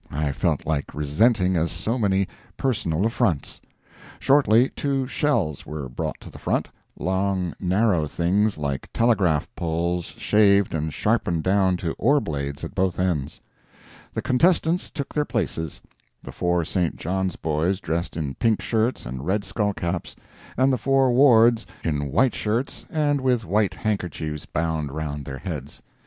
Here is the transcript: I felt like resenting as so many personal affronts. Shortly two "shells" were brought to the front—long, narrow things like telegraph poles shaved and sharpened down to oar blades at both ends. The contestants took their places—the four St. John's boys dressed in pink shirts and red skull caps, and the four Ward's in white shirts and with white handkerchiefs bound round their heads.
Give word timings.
I 0.09 0.31
felt 0.31 0.65
like 0.65 0.95
resenting 0.95 1.55
as 1.55 1.71
so 1.71 1.99
many 1.99 2.27
personal 2.57 3.05
affronts. 3.05 3.61
Shortly 4.19 4.69
two 4.69 5.05
"shells" 5.05 5.63
were 5.63 5.87
brought 5.89 6.19
to 6.21 6.31
the 6.31 6.39
front—long, 6.39 7.53
narrow 7.59 8.07
things 8.07 8.57
like 8.57 8.89
telegraph 8.95 9.47
poles 9.55 10.05
shaved 10.05 10.73
and 10.73 10.91
sharpened 10.91 11.43
down 11.43 11.77
to 11.77 11.93
oar 11.99 12.19
blades 12.19 12.63
at 12.63 12.73
both 12.73 12.97
ends. 12.99 13.39
The 14.11 14.23
contestants 14.23 14.89
took 14.89 15.13
their 15.13 15.23
places—the 15.23 16.31
four 16.31 16.65
St. 16.65 16.95
John's 16.95 17.35
boys 17.35 17.79
dressed 17.79 18.17
in 18.17 18.33
pink 18.33 18.59
shirts 18.59 19.05
and 19.05 19.23
red 19.23 19.43
skull 19.43 19.71
caps, 19.71 20.15
and 20.57 20.73
the 20.73 20.79
four 20.79 21.11
Ward's 21.11 21.67
in 21.83 22.11
white 22.11 22.33
shirts 22.33 22.87
and 22.89 23.21
with 23.21 23.45
white 23.45 23.75
handkerchiefs 23.75 24.47
bound 24.47 24.91
round 24.91 25.25
their 25.25 25.37
heads. 25.37 25.83